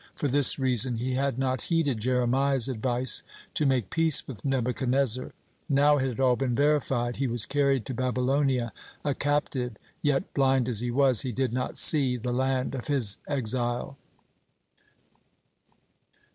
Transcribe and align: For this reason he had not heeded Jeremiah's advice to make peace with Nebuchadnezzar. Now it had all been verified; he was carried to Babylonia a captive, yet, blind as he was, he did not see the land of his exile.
For 0.15 0.27
this 0.27 0.57
reason 0.57 0.95
he 0.95 1.13
had 1.13 1.37
not 1.37 1.61
heeded 1.69 1.99
Jeremiah's 1.99 2.67
advice 2.67 3.21
to 3.53 3.67
make 3.67 3.91
peace 3.91 4.27
with 4.27 4.43
Nebuchadnezzar. 4.43 5.31
Now 5.69 5.97
it 5.97 6.05
had 6.07 6.19
all 6.19 6.35
been 6.35 6.55
verified; 6.55 7.17
he 7.17 7.27
was 7.27 7.45
carried 7.45 7.85
to 7.85 7.93
Babylonia 7.93 8.73
a 9.05 9.13
captive, 9.13 9.77
yet, 10.01 10.33
blind 10.33 10.67
as 10.67 10.79
he 10.79 10.89
was, 10.89 11.21
he 11.21 11.31
did 11.31 11.53
not 11.53 11.77
see 11.77 12.17
the 12.17 12.33
land 12.33 12.73
of 12.73 12.87
his 12.87 13.19
exile. 13.27 13.95